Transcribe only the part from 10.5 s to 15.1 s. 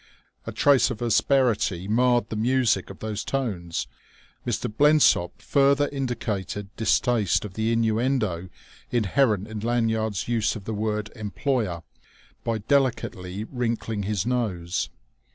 of the word "employer" by delicately wrinkling his nose.